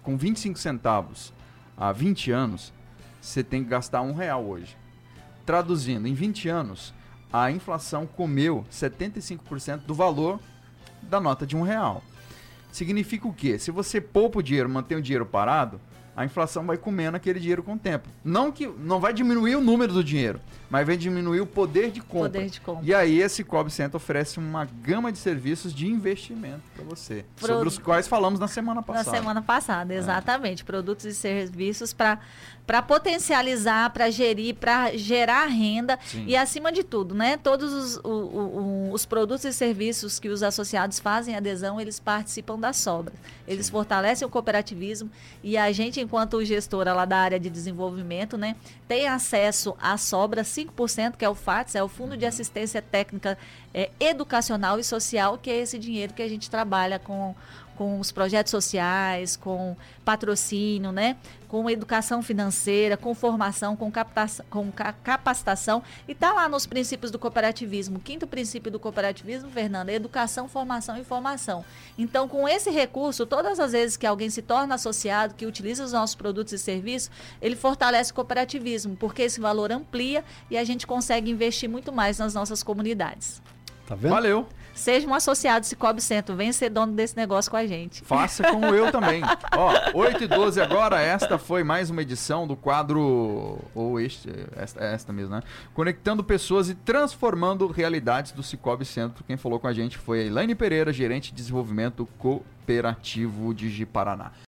com 0.04 0.16
25 0.16 0.60
centavos 0.60 1.34
há 1.78 1.92
20 1.92 2.32
anos, 2.32 2.74
você 3.22 3.44
tem 3.44 3.63
que 3.63 3.70
gastar 3.70 4.01
um 4.01 4.13
real 4.13 4.44
hoje. 4.46 4.78
Traduzindo, 5.46 6.08
em 6.08 6.13
20 6.13 6.50
anos, 6.50 6.94
a 7.32 7.51
inflação 7.51 8.06
comeu 8.06 8.66
75% 8.72 9.86
do 9.86 9.94
valor 9.94 10.40
da 11.01 11.20
nota 11.20 11.46
de 11.46 11.56
um 11.56 11.62
real. 11.62 12.04
Significa 12.72 13.28
o 13.28 13.34
quê? 13.34 13.60
Se 13.60 13.72
você 13.72 14.00
poupa 14.00 14.40
o 14.40 14.44
dinheiro, 14.44 14.70
mantém 14.70 14.98
o 14.98 15.01
dinheiro 15.01 15.25
parado, 15.25 15.80
a 16.15 16.25
inflação 16.25 16.65
vai 16.65 16.77
comendo 16.77 17.15
aquele 17.18 17.39
dinheiro 17.39 17.63
com 17.63 17.74
o 17.74 17.80
tempo. 17.80 18.10
Não 18.24 18.51
que 18.51 18.68
não 18.68 19.00
vai 19.00 19.13
diminuir 19.13 19.56
o 19.56 19.62
número 19.62 19.94
do 19.94 20.03
dinheiro, 20.03 20.39
mas 20.70 20.86
vai 20.86 20.98
diminuir 20.98 21.41
o 21.41 21.46
poder 21.46 21.91
de 21.91 22.01
compra. 22.01 22.30
Poder 22.30 22.50
de 22.50 22.62
compra. 22.62 22.86
E 22.86 22.94
aí 22.94 23.22
esse 23.22 23.44
Cobb 23.44 23.70
Center 23.72 23.96
oferece 23.96 24.38
uma 24.38 24.65
gama 24.65 25.12
de 25.12 25.18
serviços 25.18 25.74
de 25.74 25.88
investimento 25.88 26.62
para 26.75 26.84
você, 26.84 27.25
Pro... 27.38 27.48
sobre 27.48 27.68
os 27.68 27.77
quais 27.77 28.08
falamos 28.08 28.39
na 28.39 28.48
semana 28.48 28.82
passada. 28.82 29.12
Na 29.12 29.18
semana 29.18 29.41
passada, 29.41 29.94
exatamente, 29.94 30.63
é. 30.63 30.65
produtos 30.65 31.06
e 31.06 31.13
serviços 31.13 31.94
para 31.94 32.20
para 32.72 32.82
potencializar, 32.82 33.90
para 33.90 34.10
gerir, 34.10 34.56
para 34.56 34.96
gerar 34.96 35.46
renda 35.48 36.00
Sim. 36.06 36.24
e 36.25 36.38
acima 36.38 36.72
de 36.72 36.86
tudo, 36.86 37.13
né? 37.13 37.36
Todos 37.36 37.74
os, 37.74 37.98
o, 37.98 38.10
o, 38.10 38.94
os 38.94 39.06
produtos 39.06 39.44
e 39.44 39.51
serviços 39.51 40.20
que 40.20 40.30
os 40.30 40.42
associados 40.42 40.98
fazem 40.98 41.36
adesão, 41.36 41.82
eles 41.82 42.00
participam 42.00 42.58
da 42.58 42.72
sobra. 42.72 43.13
Eles 43.46 43.66
Sim. 43.66 43.74
fortalecem 43.74 44.25
o 44.25 44.32
cooperativismo 44.32 45.12
e 45.44 45.58
a 45.58 45.70
gente 45.74 46.00
enquanto 46.00 46.42
gestora 46.46 46.94
lá 46.94 47.04
da 47.04 47.18
área 47.18 47.38
de 47.38 47.50
desenvolvimento, 47.50 48.38
né, 48.38 48.56
tem 48.88 49.06
acesso 49.06 49.75
à 49.78 49.98
sobra 49.98 50.42
5%, 50.42 51.18
que 51.18 51.25
é 51.25 51.30
o 51.30 51.36
FATS, 51.36 51.76
é 51.76 51.84
o 51.84 51.89
Fundo 51.89 52.15
de 52.15 52.26
Assistência 52.26 52.82
Técnica 52.82 53.38
é, 53.74 53.89
Educacional 54.00 54.80
e 54.80 54.84
Social, 54.86 55.38
que 55.38 55.50
é 55.50 55.58
esse 55.58 55.78
dinheiro 55.78 56.13
que 56.13 56.22
a 56.22 56.30
gente 56.30 56.50
trabalha 56.50 57.00
com 57.00 57.36
com 57.77 57.99
os 57.99 58.12
projetos 58.12 58.51
sociais, 58.51 59.36
com 59.36 59.75
patrocínio, 60.03 60.91
né? 60.91 61.17
com 61.51 61.69
educação 61.69 62.23
financeira, 62.23 62.95
com 62.95 63.13
formação, 63.13 63.75
com, 63.75 63.91
captação, 63.91 64.45
com 64.49 64.71
capacitação. 65.03 65.84
E 66.07 66.13
está 66.13 66.31
lá 66.31 66.47
nos 66.47 66.65
princípios 66.65 67.12
do 67.12 67.19
cooperativismo. 67.19 67.97
O 67.97 67.99
quinto 67.99 68.25
princípio 68.25 68.71
do 68.71 68.79
cooperativismo, 68.79 69.51
Fernanda, 69.51 69.91
é 69.91 69.95
educação, 69.95 70.47
formação 70.47 70.95
e 70.95 71.03
formação. 71.03 71.65
Então, 71.97 72.25
com 72.25 72.47
esse 72.47 72.69
recurso, 72.69 73.25
todas 73.25 73.60
as 73.60 73.73
vezes 73.73 73.97
que 73.97 74.07
alguém 74.07 74.29
se 74.29 74.41
torna 74.41 74.75
associado, 74.75 75.34
que 75.34 75.45
utiliza 75.45 75.84
os 75.84 75.91
nossos 75.91 76.15
produtos 76.15 76.53
e 76.53 76.57
serviços, 76.57 77.12
ele 77.41 77.57
fortalece 77.57 78.13
o 78.13 78.15
cooperativismo, 78.15 78.95
porque 78.95 79.23
esse 79.23 79.41
valor 79.41 79.73
amplia 79.73 80.23
e 80.49 80.57
a 80.57 80.63
gente 80.63 80.88
consegue 80.88 81.29
investir 81.29 81.69
muito 81.69 81.91
mais 81.91 82.17
nas 82.17 82.34
nossas 82.34 82.63
comunidades. 82.63 83.41
Tá 83.86 83.93
vendo? 83.93 84.12
Valeu! 84.12 84.47
Seja 84.82 85.08
um 85.08 85.13
associado 85.13 85.63
Cicobi 85.63 86.02
Centro, 86.02 86.36
venha 86.36 86.52
ser 86.52 86.72
dono 86.72 86.94
desse 86.94 87.15
negócio 87.15 87.52
com 87.52 87.56
a 87.56 87.67
gente. 87.67 88.02
Faça 88.02 88.50
como 88.50 88.65
eu 88.65 88.91
também. 88.91 89.22
Ó, 89.56 89.72
8 89.94 90.24
e 90.24 90.28
12 90.28 90.60
agora, 90.60 91.00
esta 91.00 91.38
foi 91.38 91.63
mais 91.63 91.91
uma 91.91 92.02
edição 92.02 92.48
do 92.48 92.56
quadro, 92.56 93.60
ou 93.76 94.00
este, 94.00 94.28
esta, 94.56 94.84
esta 94.84 95.13
mesmo, 95.13 95.36
né? 95.36 95.44
Conectando 95.76 96.24
pessoas 96.24 96.67
e 96.67 96.74
transformando 96.74 97.67
realidades 97.67 98.32
do 98.32 98.41
Cicobi 98.41 98.84
Centro. 98.84 99.24
Quem 99.24 99.38
falou 99.38 99.60
com 99.60 99.67
a 99.67 99.74
gente 99.74 100.00
foi 100.00 100.22
a 100.22 100.24
Elaine 100.24 100.56
Pereira, 100.56 100.91
gerente 100.91 101.30
de 101.30 101.36
desenvolvimento 101.36 102.10
cooperativo 102.17 103.54
de 103.54 103.86
Paraná. 103.86 104.32